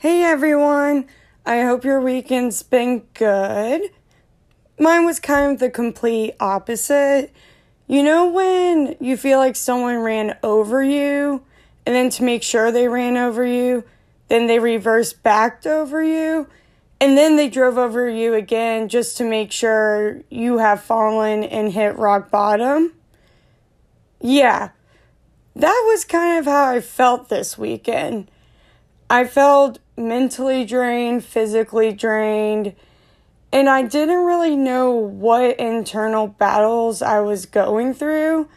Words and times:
Hey 0.00 0.22
everyone, 0.22 1.06
I 1.44 1.62
hope 1.62 1.84
your 1.84 2.00
weekend's 2.00 2.62
been 2.62 3.02
good. 3.14 3.82
Mine 4.78 5.04
was 5.04 5.18
kind 5.18 5.50
of 5.50 5.58
the 5.58 5.70
complete 5.70 6.34
opposite. 6.38 7.32
You 7.88 8.04
know, 8.04 8.30
when 8.30 8.94
you 9.00 9.16
feel 9.16 9.40
like 9.40 9.56
someone 9.56 9.96
ran 9.96 10.38
over 10.44 10.84
you, 10.84 11.42
and 11.84 11.96
then 11.96 12.10
to 12.10 12.22
make 12.22 12.44
sure 12.44 12.70
they 12.70 12.86
ran 12.86 13.16
over 13.16 13.44
you, 13.44 13.82
then 14.28 14.46
they 14.46 14.60
reversed 14.60 15.24
backed 15.24 15.66
over 15.66 16.00
you, 16.00 16.46
and 17.00 17.18
then 17.18 17.34
they 17.34 17.48
drove 17.48 17.76
over 17.76 18.08
you 18.08 18.34
again 18.34 18.88
just 18.88 19.16
to 19.16 19.24
make 19.24 19.50
sure 19.50 20.20
you 20.30 20.58
have 20.58 20.80
fallen 20.80 21.42
and 21.42 21.72
hit 21.72 21.98
rock 21.98 22.30
bottom? 22.30 22.92
Yeah, 24.20 24.68
that 25.56 25.84
was 25.88 26.04
kind 26.04 26.38
of 26.38 26.44
how 26.44 26.66
I 26.70 26.80
felt 26.80 27.30
this 27.30 27.58
weekend. 27.58 28.30
I 29.10 29.24
felt 29.24 29.80
mentally 29.98 30.64
drained, 30.64 31.24
physically 31.24 31.92
drained, 31.92 32.74
and 33.52 33.68
I 33.68 33.82
didn't 33.82 34.24
really 34.24 34.56
know 34.56 34.90
what 34.90 35.58
internal 35.58 36.28
battles 36.28 37.02
I 37.02 37.20
was 37.20 37.46
going 37.46 37.94
through. 37.94 38.48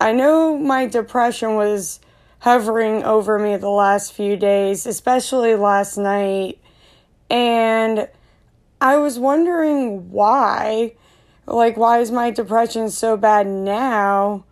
I 0.00 0.12
know 0.12 0.56
my 0.56 0.86
depression 0.86 1.54
was 1.56 2.00
hovering 2.40 3.02
over 3.02 3.38
me 3.38 3.56
the 3.56 3.68
last 3.70 4.12
few 4.12 4.36
days, 4.36 4.86
especially 4.86 5.56
last 5.56 5.96
night, 5.96 6.58
and 7.28 8.08
I 8.80 8.96
was 8.96 9.18
wondering 9.18 10.10
why. 10.10 10.94
Like, 11.46 11.76
why 11.76 12.00
is 12.00 12.10
my 12.10 12.30
depression 12.30 12.90
so 12.90 13.16
bad 13.16 13.46
now? 13.46 14.44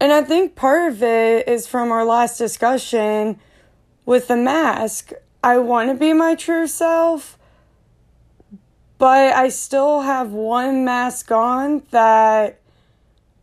And 0.00 0.12
I 0.12 0.22
think 0.22 0.54
part 0.54 0.92
of 0.92 1.02
it 1.02 1.48
is 1.48 1.66
from 1.66 1.90
our 1.90 2.04
last 2.04 2.36
discussion 2.36 3.40
with 4.04 4.28
the 4.28 4.36
mask. 4.36 5.12
I 5.46 5.58
want 5.58 5.90
to 5.90 5.94
be 5.94 6.12
my 6.12 6.34
true 6.34 6.66
self, 6.66 7.38
but 8.98 9.32
I 9.32 9.48
still 9.48 10.00
have 10.00 10.32
one 10.32 10.84
mask 10.84 11.30
on 11.30 11.84
that 11.92 12.58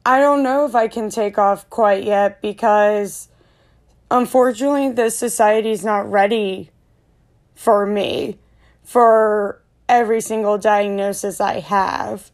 I 0.05 0.19
don't 0.19 0.43
know 0.43 0.65
if 0.65 0.75
I 0.75 0.89
can 0.89 1.09
take 1.09 1.37
off 1.37 1.69
quite 1.69 2.03
yet 2.03 2.41
because 2.41 3.29
unfortunately, 4.11 4.91
the 4.91 5.09
society 5.09 5.71
is 5.71 5.85
not 5.85 6.11
ready 6.11 6.71
for 7.55 7.85
me 7.85 8.37
for 8.83 9.61
every 9.87 10.19
single 10.19 10.57
diagnosis 10.57 11.39
I 11.39 11.61
have. 11.61 12.31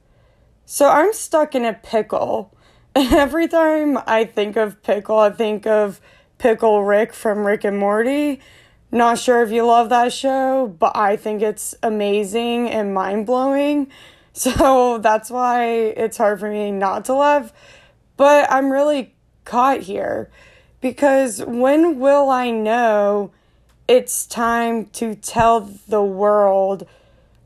So 0.66 0.90
I'm 0.90 1.14
stuck 1.14 1.53
in 1.53 1.64
a 1.64 1.75
pickle. 1.75 2.58
Every 2.95 3.47
time 3.47 4.00
I 4.08 4.25
think 4.25 4.56
of 4.56 4.81
pickle, 4.81 5.20
I 5.20 5.30
think 5.30 5.67
of 5.67 6.02
Pickle 6.40 6.84
Rick 6.84 7.14
from 7.14 7.45
Rick 7.45 7.66
and 7.66 7.78
Morty. 7.78 8.42
Not 8.91 9.19
sure 9.19 9.43
if 9.43 9.51
you 9.51 9.65
love 9.65 9.89
that 9.89 10.11
show, 10.11 10.67
but 10.79 10.97
I 10.97 11.15
think 11.15 11.43
it's 11.43 11.75
amazing 11.83 12.69
and 12.69 12.93
mind 12.93 13.25
blowing. 13.25 13.91
So 14.31 14.99
that's 14.99 15.29
why 15.29 15.65
it's 15.65 16.15
hard 16.15 16.39
for 16.39 16.49
me 16.49 16.71
not 16.71 17.03
to 17.05 17.13
love. 17.13 17.51
But 18.15 18.49
I'm 18.49 18.71
really 18.71 19.13
caught 19.43 19.81
here 19.81 20.29
because 20.79 21.43
when 21.43 21.99
will 21.99 22.29
I 22.29 22.49
know 22.49 23.31
it's 23.87 24.25
time 24.25 24.85
to 24.85 25.15
tell 25.15 25.61
the 25.61 26.03
world 26.03 26.87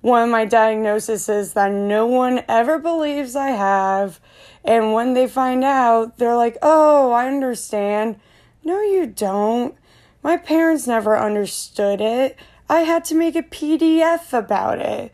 one 0.02 0.24
of 0.24 0.30
my 0.30 0.46
diagnoses 0.46 1.54
that 1.54 1.72
no 1.72 2.06
one 2.06 2.44
ever 2.48 2.78
believes 2.78 3.36
I 3.36 3.52
have? 3.52 4.20
And 4.64 4.94
when 4.94 5.14
they 5.16 5.26
find 5.26 5.64
out, 5.64 6.18
they're 6.18 6.36
like, 6.36 6.58
oh, 6.62 7.12
I 7.12 7.28
understand. 7.28 8.20
No, 8.64 8.82
you 8.82 9.08
don't. 9.08 9.76
My 10.24 10.38
parents 10.38 10.88
never 10.88 11.20
understood 11.20 12.00
it. 12.00 12.38
I 12.70 12.82
had 12.82 13.04
to 13.06 13.16
make 13.16 13.36
a 13.36 13.44
PDF 13.44 14.32
about 14.32 14.80
it. 14.80 15.12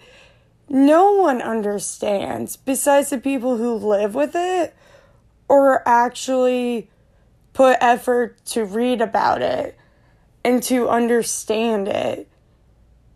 No 0.69 1.13
one 1.13 1.41
understands 1.41 2.55
besides 2.55 3.09
the 3.09 3.17
people 3.17 3.57
who 3.57 3.73
live 3.73 4.13
with 4.13 4.35
it 4.35 4.75
or 5.47 5.81
actually 5.87 6.91
put 7.53 7.77
effort 7.81 8.45
to 8.45 8.63
read 8.63 9.01
about 9.01 9.41
it 9.41 9.75
and 10.43 10.61
to 10.63 10.87
understand 10.87 11.87
it. 11.87 12.27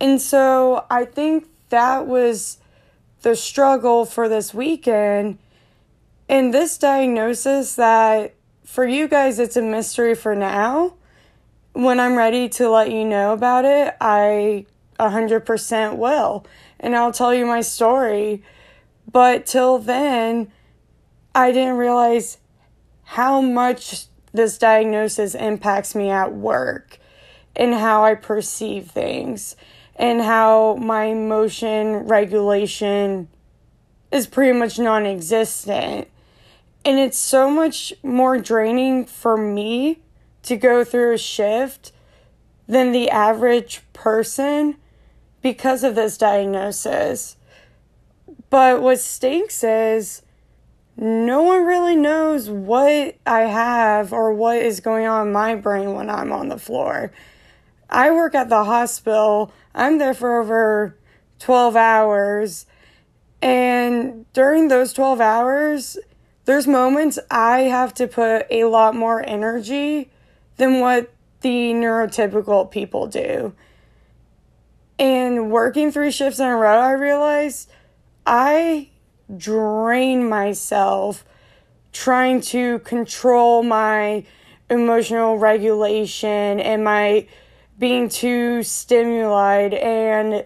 And 0.00 0.20
so 0.20 0.84
I 0.90 1.04
think 1.04 1.46
that 1.68 2.08
was 2.08 2.58
the 3.22 3.36
struggle 3.36 4.04
for 4.04 4.28
this 4.28 4.52
weekend. 4.52 5.38
And 6.28 6.52
this 6.52 6.76
diagnosis 6.76 7.76
that 7.76 8.34
for 8.64 8.84
you 8.84 9.06
guys 9.06 9.38
it's 9.38 9.56
a 9.56 9.62
mystery 9.62 10.16
for 10.16 10.34
now 10.34 10.94
when 11.74 12.00
I'm 12.00 12.16
ready 12.16 12.48
to 12.50 12.70
let 12.70 12.90
you 12.90 13.04
know 13.04 13.32
about 13.32 13.64
it, 13.64 13.94
I 14.00 14.64
100% 14.98 15.96
will. 15.96 16.46
And 16.80 16.96
I'll 16.96 17.12
tell 17.12 17.34
you 17.34 17.44
my 17.44 17.60
story. 17.60 18.42
But 19.10 19.44
till 19.44 19.78
then, 19.78 20.50
I 21.34 21.52
didn't 21.52 21.76
realize 21.76 22.38
how 23.02 23.40
much 23.40 24.06
this 24.32 24.56
diagnosis 24.56 25.34
impacts 25.34 25.94
me 25.94 26.10
at 26.10 26.32
work 26.32 26.98
and 27.54 27.74
how 27.74 28.04
I 28.04 28.14
perceive 28.14 28.90
things 28.90 29.56
and 29.96 30.22
how 30.22 30.76
my 30.76 31.04
emotion 31.04 32.06
regulation 32.08 33.28
is 34.10 34.26
pretty 34.26 34.56
much 34.56 34.78
non 34.78 35.06
existent. 35.06 36.08
And 36.84 36.98
it's 36.98 37.18
so 37.18 37.50
much 37.50 37.92
more 38.02 38.38
draining 38.38 39.06
for 39.06 39.36
me 39.36 40.00
to 40.44 40.56
go 40.56 40.84
through 40.84 41.14
a 41.14 41.18
shift 41.18 41.92
than 42.66 42.92
the 42.92 43.10
average 43.10 43.82
person 43.92 44.76
because 45.42 45.84
of 45.84 45.94
this 45.94 46.16
diagnosis. 46.16 47.36
But 48.48 48.80
what 48.80 49.00
stinks 49.00 49.64
is 49.64 50.22
no 50.96 51.42
one 51.42 51.64
really 51.64 51.96
knows 51.96 52.48
what 52.48 53.16
I 53.26 53.40
have 53.42 54.12
or 54.12 54.32
what 54.32 54.58
is 54.58 54.80
going 54.80 55.06
on 55.06 55.26
in 55.26 55.32
my 55.32 55.54
brain 55.56 55.94
when 55.94 56.08
I'm 56.08 56.32
on 56.32 56.48
the 56.48 56.58
floor. 56.58 57.12
I 57.90 58.10
work 58.10 58.34
at 58.34 58.48
the 58.48 58.64
hospital, 58.64 59.52
I'm 59.74 59.98
there 59.98 60.14
for 60.14 60.40
over 60.40 60.96
12 61.40 61.76
hours. 61.76 62.66
And 63.42 64.24
during 64.32 64.68
those 64.68 64.92
12 64.92 65.20
hours, 65.20 65.98
there's 66.44 66.66
moments 66.66 67.18
I 67.30 67.60
have 67.62 67.92
to 67.94 68.06
put 68.06 68.46
a 68.50 68.64
lot 68.64 68.94
more 68.94 69.26
energy 69.26 70.10
than 70.56 70.80
what 70.80 71.12
the 71.40 71.72
neurotypical 71.72 72.70
people 72.70 73.06
do. 73.06 73.52
And 74.98 75.50
working 75.50 75.90
three 75.90 76.10
shifts 76.10 76.38
in 76.38 76.46
a 76.46 76.56
row, 76.56 76.80
I 76.80 76.92
realized 76.92 77.70
I 78.26 78.90
drain 79.36 80.28
myself 80.28 81.24
trying 81.92 82.40
to 82.40 82.80
control 82.80 83.62
my 83.62 84.24
emotional 84.70 85.38
regulation 85.38 86.60
and 86.60 86.84
my 86.84 87.26
being 87.78 88.08
too 88.08 88.62
stimulated 88.62 89.78
and 89.78 90.44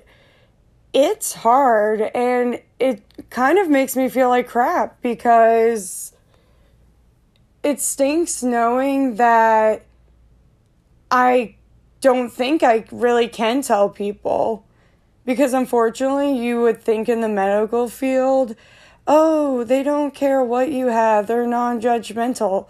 it's 0.93 1.35
hard 1.35 2.01
and 2.01 2.61
it 2.79 3.03
kind 3.31 3.59
of 3.59 3.69
makes 3.69 3.95
me 3.97 4.09
feel 4.09 4.29
like 4.29 4.49
crap 4.49 5.01
because 5.03 6.13
it 7.63 7.81
stinks 7.81 8.43
knowing 8.43 9.17
that 9.17 9.85
I 11.11 11.57
don't 12.01 12.31
think 12.31 12.63
I 12.63 12.85
really 12.93 13.29
can 13.29 13.63
tell 13.63 13.89
people 13.89 14.65
because 15.25 15.53
unfortunately 15.53 16.39
you 16.39 16.61
would 16.63 16.83
think 16.83 17.09
in 17.09 17.21
the 17.21 17.29
medical 17.29 17.89
field, 17.89 18.55
oh, 19.07 19.65
they 19.65 19.83
don't 19.83 20.15
care 20.15 20.43
what 20.43 20.71
you 20.71 20.87
have, 20.87 21.27
they're 21.27 21.47
non 21.47 21.81
judgmental. 21.81 22.69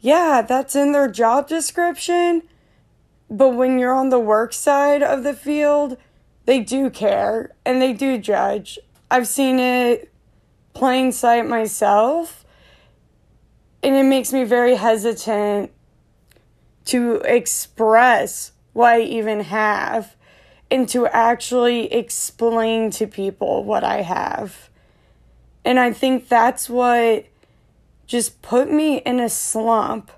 Yeah, 0.00 0.42
that's 0.42 0.76
in 0.76 0.92
their 0.92 1.08
job 1.08 1.48
description, 1.48 2.42
but 3.30 3.50
when 3.50 3.78
you're 3.78 3.94
on 3.94 4.10
the 4.10 4.20
work 4.20 4.52
side 4.52 5.02
of 5.02 5.22
the 5.22 5.34
field, 5.34 5.96
they 6.44 6.60
do 6.60 6.90
care 6.90 7.54
and 7.64 7.80
they 7.80 7.92
do 7.92 8.18
judge. 8.18 8.78
I've 9.10 9.26
seen 9.26 9.58
it 9.58 10.12
plain 10.74 11.10
sight 11.10 11.46
myself, 11.46 12.44
and 13.82 13.94
it 13.94 14.04
makes 14.04 14.32
me 14.32 14.44
very 14.44 14.74
hesitant 14.74 15.70
to 16.86 17.16
express 17.24 18.52
what 18.72 18.94
I 18.94 19.00
even 19.02 19.40
have 19.40 20.16
and 20.70 20.88
to 20.88 21.06
actually 21.06 21.92
explain 21.92 22.90
to 22.92 23.06
people 23.06 23.64
what 23.64 23.84
I 23.84 24.02
have. 24.02 24.68
And 25.64 25.78
I 25.78 25.92
think 25.92 26.28
that's 26.28 26.68
what 26.68 27.26
just 28.06 28.40
put 28.42 28.70
me 28.70 28.98
in 28.98 29.20
a 29.20 29.28
slump. 29.28 30.10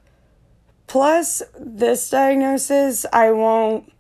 Plus, 0.87 1.43
this 1.59 2.09
diagnosis, 2.11 3.05
I 3.13 3.31
won't 3.31 3.93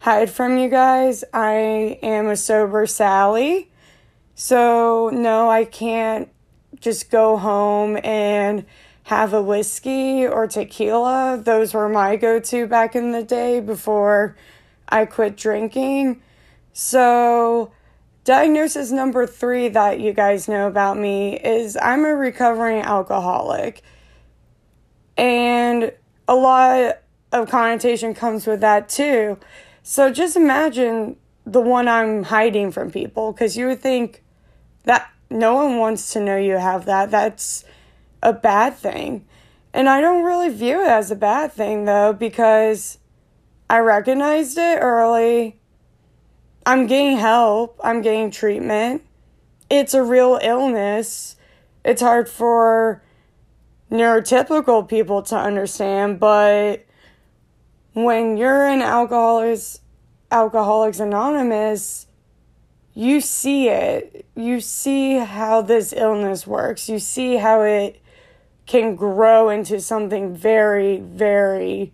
hide 0.00 0.30
from 0.30 0.58
you 0.58 0.68
guys. 0.68 1.24
I 1.32 1.98
am 2.02 2.28
a 2.28 2.36
sober 2.36 2.86
Sally. 2.86 3.70
So, 4.34 5.10
no, 5.12 5.48
I 5.48 5.64
can't 5.64 6.28
just 6.78 7.10
go 7.10 7.38
home 7.38 7.98
and 8.04 8.66
have 9.06 9.32
a 9.32 9.40
whiskey 9.40 10.26
or 10.26 10.48
tequila. 10.48 11.40
Those 11.40 11.72
were 11.72 11.88
my 11.88 12.16
go 12.16 12.40
to 12.40 12.66
back 12.66 12.96
in 12.96 13.12
the 13.12 13.22
day 13.22 13.60
before 13.60 14.36
I 14.88 15.04
quit 15.04 15.36
drinking. 15.36 16.20
So, 16.72 17.70
diagnosis 18.24 18.90
number 18.90 19.24
three 19.24 19.68
that 19.68 20.00
you 20.00 20.12
guys 20.12 20.48
know 20.48 20.66
about 20.66 20.98
me 20.98 21.38
is 21.38 21.78
I'm 21.80 22.04
a 22.04 22.16
recovering 22.16 22.82
alcoholic. 22.82 23.82
And 25.16 25.92
a 26.26 26.34
lot 26.34 26.98
of 27.30 27.48
connotation 27.48 28.12
comes 28.12 28.44
with 28.44 28.60
that 28.62 28.88
too. 28.88 29.38
So, 29.84 30.10
just 30.10 30.34
imagine 30.34 31.14
the 31.44 31.60
one 31.60 31.86
I'm 31.86 32.24
hiding 32.24 32.72
from 32.72 32.90
people 32.90 33.30
because 33.30 33.56
you 33.56 33.68
would 33.68 33.80
think 33.80 34.24
that 34.82 35.08
no 35.30 35.54
one 35.54 35.78
wants 35.78 36.12
to 36.14 36.20
know 36.20 36.36
you 36.36 36.56
have 36.56 36.86
that. 36.86 37.12
That's 37.12 37.64
a 38.26 38.32
bad 38.32 38.76
thing. 38.76 39.24
And 39.72 39.88
I 39.88 40.00
don't 40.00 40.24
really 40.24 40.48
view 40.48 40.82
it 40.82 40.88
as 40.88 41.10
a 41.10 41.16
bad 41.16 41.52
thing 41.52 41.84
though 41.84 42.12
because 42.12 42.98
I 43.70 43.78
recognized 43.78 44.58
it 44.58 44.80
early. 44.80 45.60
I'm 46.66 46.88
getting 46.88 47.18
help, 47.18 47.80
I'm 47.84 48.02
getting 48.02 48.32
treatment. 48.32 49.02
It's 49.70 49.94
a 49.94 50.02
real 50.02 50.40
illness. 50.42 51.36
It's 51.84 52.02
hard 52.02 52.28
for 52.28 53.02
neurotypical 53.90 54.88
people 54.88 55.22
to 55.22 55.36
understand, 55.36 56.18
but 56.18 56.84
when 57.92 58.36
you're 58.36 58.66
in 58.66 58.82
Alcoholics 58.82 59.80
Alcoholics 60.32 60.98
Anonymous, 60.98 62.08
you 62.92 63.20
see 63.20 63.68
it. 63.68 64.26
You 64.34 64.58
see 64.58 65.18
how 65.18 65.62
this 65.62 65.92
illness 65.92 66.44
works. 66.44 66.88
You 66.88 66.98
see 66.98 67.36
how 67.36 67.62
it 67.62 68.02
can 68.66 68.96
grow 68.96 69.48
into 69.48 69.80
something 69.80 70.34
very, 70.34 70.98
very 70.98 71.92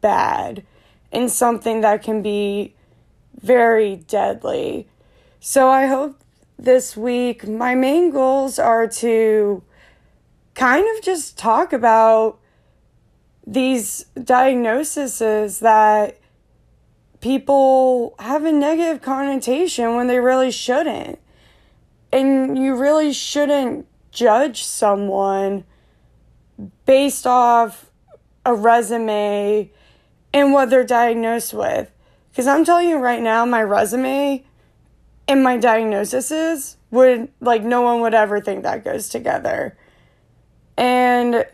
bad 0.00 0.64
and 1.12 1.30
something 1.30 1.82
that 1.82 2.02
can 2.02 2.22
be 2.22 2.74
very 3.40 3.96
deadly. 3.96 4.88
So 5.40 5.68
I 5.68 5.86
hope 5.86 6.18
this 6.58 6.96
week 6.96 7.46
my 7.46 7.74
main 7.74 8.10
goals 8.10 8.58
are 8.58 8.86
to 8.86 9.62
kind 10.54 10.86
of 10.96 11.04
just 11.04 11.36
talk 11.36 11.72
about 11.72 12.38
these 13.46 14.06
diagnoses 14.22 15.60
that 15.60 16.18
people 17.20 18.14
have 18.18 18.44
a 18.44 18.52
negative 18.52 19.02
connotation 19.02 19.94
when 19.96 20.06
they 20.06 20.20
really 20.20 20.50
shouldn't. 20.50 21.18
And 22.12 22.58
you 22.58 22.76
really 22.76 23.12
shouldn't 23.12 23.86
judge 24.10 24.64
someone 24.64 25.64
based 26.86 27.26
off 27.26 27.90
a 28.44 28.54
resume 28.54 29.70
and 30.32 30.52
what 30.52 30.70
they're 30.70 30.84
diagnosed 30.84 31.54
with. 31.54 31.90
Because 32.30 32.46
I'm 32.46 32.64
telling 32.64 32.88
you 32.88 32.98
right 32.98 33.22
now, 33.22 33.44
my 33.44 33.62
resume 33.62 34.44
and 35.28 35.42
my 35.42 35.56
diagnosis 35.56 36.30
is 36.30 36.76
would 36.90 37.28
like 37.40 37.62
no 37.62 37.82
one 37.82 38.00
would 38.00 38.14
ever 38.14 38.40
think 38.40 38.62
that 38.62 38.84
goes 38.84 39.08
together. 39.08 39.76
And 40.76 41.46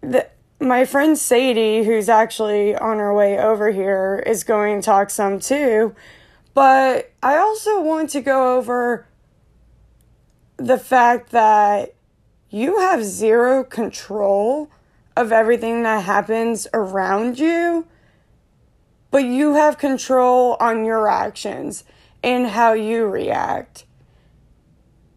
the, 0.00 0.28
my 0.60 0.84
friend 0.84 1.16
Sadie, 1.16 1.84
who's 1.84 2.08
actually 2.08 2.76
on 2.76 2.98
her 2.98 3.14
way 3.14 3.38
over 3.38 3.70
here, 3.70 4.22
is 4.26 4.44
going 4.44 4.80
to 4.80 4.84
talk 4.84 5.10
some 5.10 5.40
too. 5.40 5.94
But 6.54 7.12
I 7.22 7.36
also 7.36 7.80
want 7.80 8.10
to 8.10 8.20
go 8.20 8.56
over 8.56 9.06
the 10.56 10.78
fact 10.78 11.30
that 11.30 11.94
you 12.50 12.80
have 12.80 13.04
zero 13.04 13.62
control 13.62 14.70
of 15.16 15.32
everything 15.32 15.84
that 15.84 16.04
happens 16.04 16.66
around 16.74 17.38
you, 17.38 17.86
but 19.10 19.24
you 19.24 19.54
have 19.54 19.78
control 19.78 20.56
on 20.60 20.84
your 20.84 21.08
actions 21.08 21.84
and 22.22 22.48
how 22.48 22.72
you 22.72 23.06
react. 23.06 23.84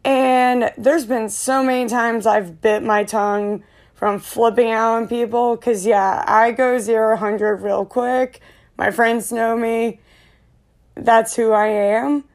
And 0.05 0.71
there's 0.77 1.05
been 1.05 1.29
so 1.29 1.63
many 1.63 1.89
times 1.89 2.25
I've 2.25 2.61
bit 2.61 2.83
my 2.83 3.03
tongue 3.03 3.63
from 3.93 4.19
flipping 4.19 4.69
out 4.69 4.95
on 4.95 5.07
people 5.07 5.55
because, 5.55 5.85
yeah, 5.85 6.23
I 6.27 6.51
go 6.51 6.77
zero 6.77 7.11
100 7.11 7.61
real 7.61 7.85
quick. 7.85 8.41
My 8.77 8.91
friends 8.91 9.31
know 9.31 9.55
me. 9.55 10.01
That's 10.95 11.35
who 11.35 11.51
I 11.51 11.67
am. 11.67 12.25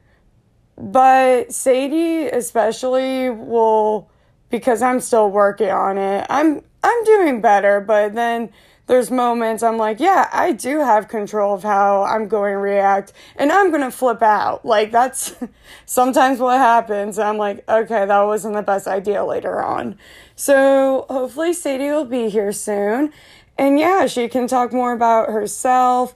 But 0.77 1.53
Sadie, 1.53 2.27
especially, 2.27 3.29
will 3.29 4.08
because 4.49 4.81
I'm 4.81 4.99
still 4.99 5.29
working 5.29 5.69
on 5.69 5.97
it. 5.97 6.25
I'm 6.29 6.63
I'm 6.83 7.03
doing 7.03 7.41
better, 7.41 7.81
but 7.81 8.13
then 8.13 8.51
there's 8.89 9.11
moments 9.11 9.61
I'm 9.61 9.77
like, 9.77 9.99
yeah, 9.99 10.27
I 10.33 10.51
do 10.51 10.79
have 10.79 11.07
control 11.07 11.53
of 11.53 11.61
how 11.61 12.03
I'm 12.03 12.27
going 12.27 12.53
to 12.53 12.57
react 12.57 13.13
and 13.35 13.51
I'm 13.51 13.69
going 13.69 13.83
to 13.83 13.91
flip 13.91 14.23
out. 14.23 14.65
Like 14.65 14.91
that's 14.91 15.35
sometimes 15.85 16.39
what 16.39 16.57
happens. 16.57 17.19
I'm 17.19 17.37
like, 17.37 17.63
okay, 17.69 18.07
that 18.07 18.21
wasn't 18.21 18.55
the 18.55 18.63
best 18.63 18.87
idea 18.87 19.23
later 19.23 19.63
on. 19.63 19.95
So 20.35 21.05
hopefully 21.07 21.53
Sadie 21.53 21.91
will 21.91 22.05
be 22.05 22.29
here 22.29 22.51
soon. 22.51 23.13
And 23.59 23.77
yeah, 23.77 24.07
she 24.07 24.27
can 24.27 24.47
talk 24.47 24.73
more 24.73 24.93
about 24.93 25.29
herself 25.29 26.15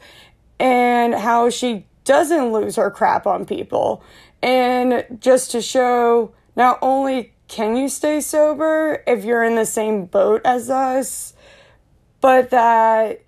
and 0.60 1.14
how 1.14 1.52
she 1.52 1.86
doesn't 2.06 2.52
lose 2.52 2.78
her 2.78 2.90
crap 2.90 3.28
on 3.28 3.46
people. 3.46 4.04
And 4.42 5.06
just 5.20 5.52
to 5.52 5.62
show 5.62 6.34
not 6.56 6.80
only 6.82 7.34
can 7.48 7.76
you 7.76 7.88
stay 7.90 8.22
sober 8.22 9.04
if 9.06 9.24
you're 9.24 9.44
in 9.44 9.56
the 9.56 9.66
same 9.66 10.06
boat 10.06 10.42
as 10.46 10.70
us? 10.70 11.34
But 12.22 12.50
that 12.52 13.22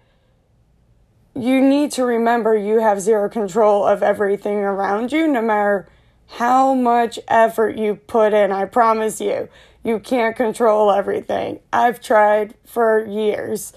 you 1.35 1.61
need 1.61 1.91
to 1.91 2.05
remember 2.05 2.55
you 2.55 2.79
have 2.79 3.01
zero 3.01 3.29
control 3.29 3.85
of 3.85 4.01
everything 4.01 4.59
around 4.59 5.11
you, 5.11 5.27
no 5.27 5.41
matter 5.41 5.87
how 6.27 6.73
much 6.73 7.19
effort 7.27 7.77
you 7.77 7.95
put 7.95 8.33
in. 8.33 8.51
I 8.51 8.65
promise 8.65 9.19
you, 9.19 9.49
you 9.83 9.99
can't 9.99 10.35
control 10.35 10.91
everything. 10.91 11.59
I've 11.71 12.01
tried 12.01 12.55
for 12.65 13.05
years. 13.05 13.73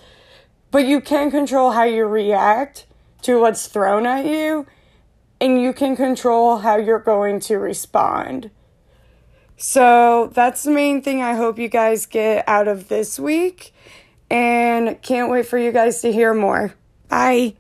But 0.71 0.87
you 0.87 1.01
can 1.01 1.31
control 1.31 1.73
how 1.73 1.85
you 1.85 2.07
react 2.07 2.87
to 3.23 3.41
what's 3.41 3.67
thrown 3.67 4.07
at 4.07 4.25
you, 4.25 4.67
and 5.41 5.61
you 5.61 5.73
can 5.73 5.97
control 5.97 6.59
how 6.59 6.77
you're 6.77 6.99
going 6.99 7.41
to 7.41 7.59
respond. 7.59 8.51
So 9.59 10.31
that's 10.33 10.63
the 10.63 10.71
main 10.71 11.03
thing 11.03 11.21
I 11.21 11.35
hope 11.35 11.59
you 11.59 11.69
guys 11.69 12.07
get 12.07 12.49
out 12.49 12.69
of 12.69 12.89
this 12.89 13.19
week. 13.19 13.75
And 14.31 15.01
can't 15.03 15.31
wait 15.31 15.47
for 15.47 15.59
you 15.59 15.73
guys 15.73 16.01
to 16.03 16.13
hear 16.13 16.33
more. 16.33 16.75
Bye. 17.09 17.55